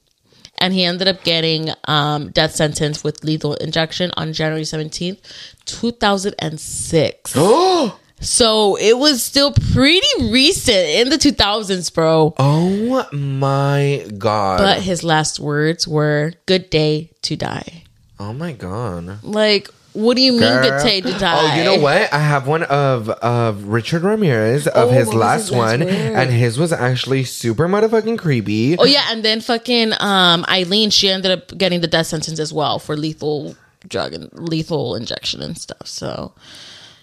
[0.65, 5.21] and he ended up getting um, death sentence with lethal injection on January seventeenth,
[5.67, 7.37] two thousand and six.
[8.21, 12.33] So it was still pretty recent in the two thousands, bro.
[12.39, 17.85] oh my god, But his last words were "Good day to die."
[18.19, 19.23] oh my god.
[19.23, 20.83] Like, what do you mean Girl.
[20.83, 21.39] "Good to die"?
[21.41, 22.13] Oh, you know what?
[22.13, 25.89] I have one of of Richard Ramirez of Oh, his last his one, word?
[25.89, 28.77] and his was actually super motherfucking creepy.
[28.77, 32.53] Oh yeah, and then fucking um Eileen, she ended up getting the death sentence as
[32.53, 33.57] well for lethal
[33.89, 35.87] drug and lethal injection and stuff.
[35.87, 36.33] So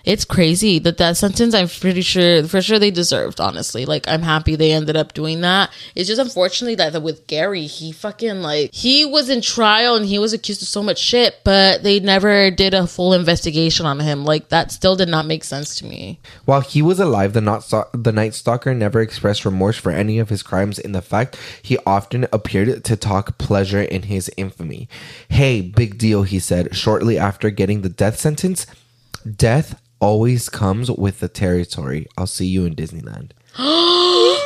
[0.05, 4.21] it's crazy that that sentence i'm pretty sure for sure they deserved honestly like i'm
[4.21, 8.73] happy they ended up doing that it's just unfortunately that with gary he fucking like
[8.73, 12.51] he was in trial and he was accused of so much shit but they never
[12.51, 16.19] did a full investigation on him like that still did not make sense to me
[16.45, 20.29] While he was alive, the not the Night Stalker never expressed remorse for any of
[20.29, 20.79] his crimes.
[20.79, 24.87] In the fact, he often appeared to talk pleasure in his infamy.
[25.29, 28.65] Hey, big deal, he said shortly after getting the death sentence.
[29.25, 32.07] Death always comes with the territory.
[32.17, 33.31] I'll see you in Disneyland.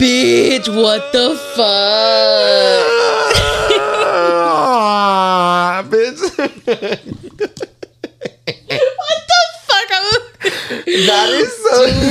[0.00, 2.88] bitch what the fuck
[5.90, 6.18] bitch.
[9.66, 10.22] fuck I'm-
[11.06, 12.02] That is so Dude,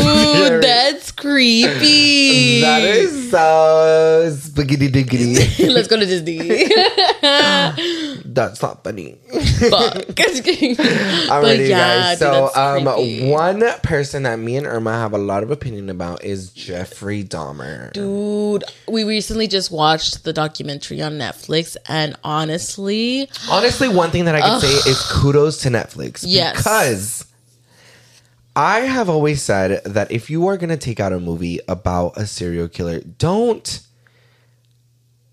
[0.47, 0.61] scary.
[0.61, 2.61] that's creepy.
[2.61, 5.67] That is so spaghetti diggity.
[5.69, 6.39] Let's go to Disney.
[8.37, 9.17] That's not funny.
[9.31, 9.93] Fuck.
[10.13, 12.19] Alrighty, guys.
[12.19, 12.85] dude, So, um,
[13.31, 17.91] one person that me and Irma have a lot of opinion about is Jeffrey Dahmer.
[17.93, 24.35] Dude, we recently just watched the documentary on Netflix, and honestly, Honestly, one thing that
[24.35, 26.23] I can say is kudos to Netflix.
[26.23, 26.57] Yes.
[26.57, 27.25] Because
[28.55, 32.17] I have always said that if you are going to take out a movie about
[32.17, 33.79] a serial killer, don't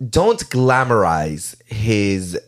[0.08, 2.40] don't glamorize his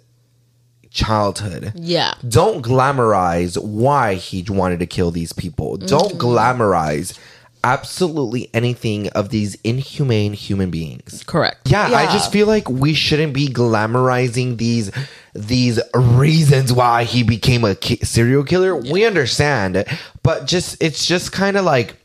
[0.97, 1.73] childhood.
[1.77, 5.77] yeah, Don't glamorize why he wanted to kill these people.
[5.77, 6.19] Don't Mm-hmm.
[6.27, 7.17] glamorize
[7.65, 11.23] absolutely anything of these inhumane human beings.
[11.27, 11.69] correct.
[11.69, 14.91] Yeah, I just feel like we shouldn't be glamorizing these
[15.35, 18.75] these reasons why he became a ki- serial killer.
[18.77, 19.85] We understand,
[20.23, 21.97] but just it's just kind of like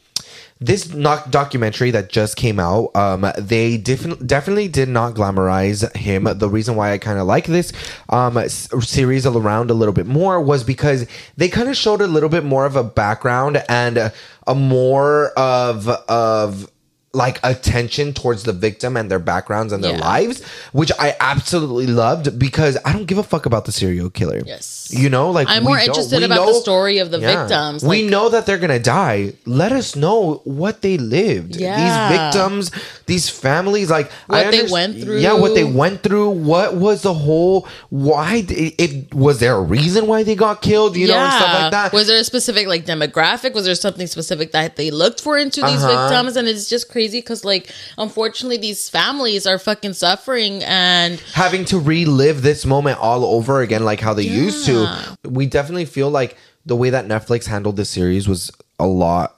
[0.64, 6.26] this documentary that just came out um they def- definitely did not glamorize him.
[6.26, 7.74] The reason why i kind of like this
[8.10, 12.08] um s- series around a little bit more was because they kind of showed a
[12.08, 14.14] little bit more of a background and a,
[14.46, 16.72] a more of of
[17.14, 20.00] like attention towards the victim and their backgrounds and their Yeah.
[20.14, 24.42] lives which i absolutely loved because i don't give a fuck about the serial killer
[24.46, 24.88] Yes.
[24.94, 27.48] you know like I'm we more don't- interested we about the story of the Yeah.
[27.48, 27.84] victims.
[27.84, 29.34] we know that they're gonna die.
[29.46, 31.56] Let us know what they lived.
[31.56, 31.76] Yeah.
[31.82, 32.72] These victims,
[33.06, 35.20] these families, like I What they went through.
[35.20, 36.30] Yeah, what they went through.
[36.30, 37.68] What was the whole?
[37.90, 38.42] Why?
[38.42, 40.96] Did, it was there a reason why they got killed?
[40.96, 41.94] You know, and stuff like that.
[41.94, 43.54] Was there a specific like demographic?
[43.54, 46.08] Was there something specific that they looked for into these Uh-huh.
[46.10, 46.36] victims?
[46.38, 51.80] And it's just crazy because like unfortunately these families are fucking suffering and having to
[51.80, 56.38] relive this moment all over again like how they used to we definitely feel like
[56.66, 59.38] the way that netflix handled this series was a lot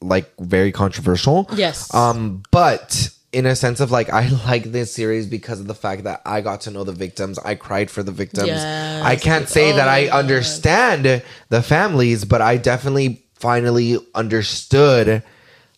[0.00, 1.92] like very controversial Yes.
[1.94, 6.04] um but in a sense of like i like this series because of the fact
[6.04, 9.04] that i got to know the victims i cried for the victims Yes.
[9.04, 10.18] i can't say that Oh i my God.
[10.18, 15.22] understand the families but i definitely finally understood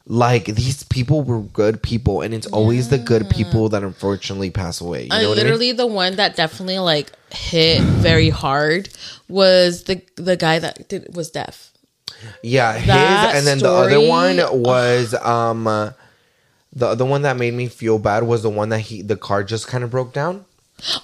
[0.07, 4.79] like these people were good people and it's always the good people that unfortunately pass
[4.79, 8.91] away you know I what literally the one that definitely like hit very hard
[9.29, 11.73] was the the guy that did was deaf.
[12.43, 15.93] Yeah, his and then the other one was um uh,
[16.73, 19.45] the other one that made me feel bad was the one that he the car
[19.45, 20.45] just kind of broke down.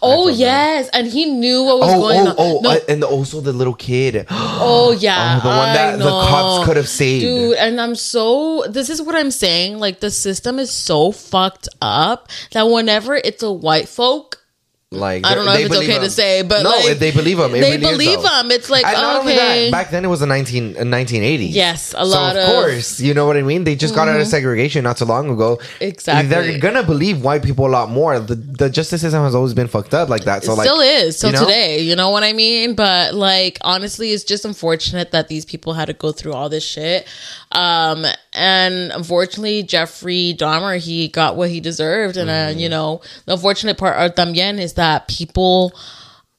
[0.03, 2.37] Oh yes, and he knew what was Oh, going oh, on.
[2.39, 4.27] oh, No, and also the little kid.
[4.31, 7.23] oh yeah, Oh, the one that the cops could have saved.
[7.25, 9.79] Dude, and I'm so this is what I'm saying.
[9.79, 14.40] Like the system is so fucked up that whenever it's a white folk,
[14.93, 17.55] Like I don't know if it's okay to say, but no, like, they believe him.
[17.55, 18.41] It they really believe though.
[18.41, 18.51] him.
[18.51, 21.47] It's like And not only okay, that, back then it was a 19, uh, 1980.
[21.47, 22.61] Yes, a so lot of of- Mm-hmm.
[22.61, 23.63] course, you know what I mean.
[23.63, 25.61] They just got out of segregation not too long ago.
[25.81, 26.29] Exactly.
[26.29, 28.19] they're gonna believe white people a lot more.
[28.19, 30.43] The, the justice system has always been fucked up like that.
[30.43, 31.41] So it like, still is so you know?
[31.45, 35.75] today you know what i mean but like honestly it's just unfortunate that these people
[35.75, 37.07] had to go through all this shit
[37.53, 42.57] um and unfortunately jeffrey dahmer he got what he deserved and Mm-hmm.
[42.57, 45.73] uh, you know the unfortunate part también is that people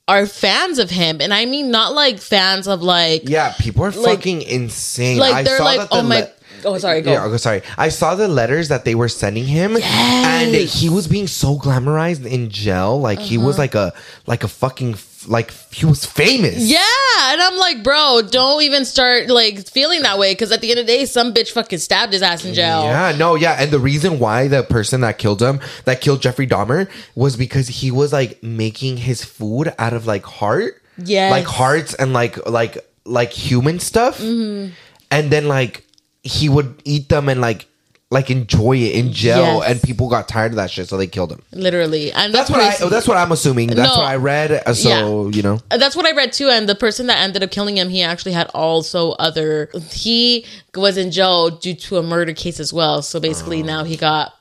[0.08, 3.92] are fans of him and i mean not like fans of like Yeah, people are
[3.92, 5.18] Like- fucking insane.
[5.18, 6.32] like I they're saw like that the oh my le-
[6.66, 7.62] oh sorry go Yeah, okay, sorry.
[7.78, 12.26] I saw the letters that they were sending him, and he was being so glamorized
[12.26, 13.00] in jail.
[13.02, 13.64] Like he was Uh-huh.
[13.64, 13.94] like a
[14.28, 14.94] like a fucking
[15.28, 16.58] like he was famous.
[16.58, 16.80] Yeah,
[17.32, 20.80] and I'm like, bro, don't even start like feeling that way because at the end
[20.80, 22.84] of the day, some bitch fucking stabbed his ass in jail.
[22.84, 26.48] Yeah, no, yeah, and the reason why the person that killed him, that killed Jeffrey
[26.48, 31.46] Dahmer, was because he was like making his food out of like heart, yeah, like
[31.46, 34.74] hearts and like like like human stuff, Mm-hmm.
[35.12, 35.86] and then like
[36.24, 37.66] he would eat them and like
[38.12, 39.72] like enjoy it in jail, Yes.
[39.72, 41.42] and people got tired of that shit, so they killed him.
[41.54, 42.12] literally.
[42.12, 42.90] And That's the what I.
[42.90, 43.68] That's what I'm assuming.
[43.70, 44.02] That's No.
[44.04, 44.52] what I read.
[44.52, 46.50] uh, So you know, That's what I read too.
[46.50, 49.70] And the person that ended up killing him, he actually had also other.
[49.92, 50.46] He
[50.76, 53.02] was in jail due to a murder case as well.
[53.02, 54.34] So basically, now he got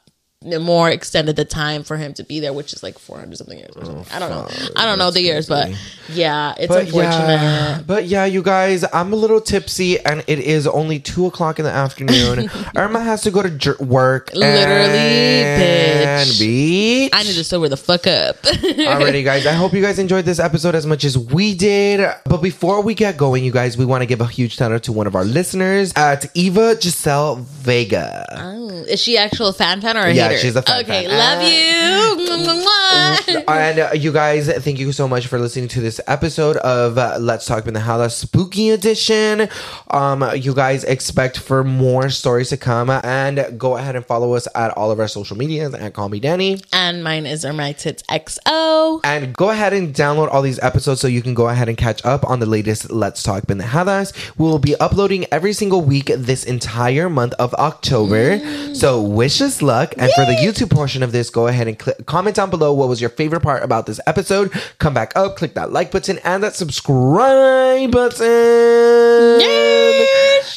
[0.42, 3.58] more extended the time for him to be there, which is like four hundred something
[3.58, 4.06] years or something.
[4.10, 4.48] Oh, I don't know.
[4.74, 5.68] I don't know the years, but
[6.08, 7.26] yeah, it's but unfortunate.
[7.26, 11.58] yeah, but yeah, you guys, I'm a little tipsy, and it is only two o'clock
[11.58, 12.50] in the afternoon.
[12.74, 14.30] Irma has to go to jer- work.
[14.32, 16.40] Literally, and bitch.
[16.40, 17.10] Beach.
[17.12, 18.36] I need to sober the fuck up.
[18.42, 19.44] Alrighty, guys.
[19.44, 22.00] I hope you guys enjoyed this episode as much as we did.
[22.24, 24.84] But before we get going, you guys, we want to give a huge shout out
[24.84, 28.24] to one of our listeners at Eva Giselle Vega.
[28.40, 31.18] Oh, is she actual fan fan or a Yeah, she's a fan Okay, fan.
[31.18, 32.26] love you.
[32.26, 33.44] Mwah, mwah, mwah.
[33.48, 37.16] and uh, you guys, thank you so much for listening to this episode of uh,
[37.20, 39.48] Let's Talk in the House Spooky Edition.
[39.90, 44.46] Um, you guys expect for more stories to come, and go ahead and follow us
[44.54, 46.60] at all of our social medias at Call Me Danny.
[46.72, 49.00] and mine is my tits XO.
[49.04, 52.04] And go ahead and download all these episodes so you can go ahead and catch
[52.04, 54.12] up on the latest Let's Talk Pendejadas.
[54.38, 58.38] We will be uploading every single week this entire month of October.
[58.74, 59.94] So wish us luck.
[59.98, 62.88] And for the YouTube portion of this, go ahead and click, comment down below what
[62.88, 64.52] was your favorite part about this episode.
[64.78, 68.26] Come back up, click that like button and that subscribe button.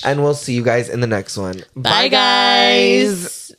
[0.05, 1.63] And we'll see you guys in the next one.
[1.77, 3.55] Bye, guys.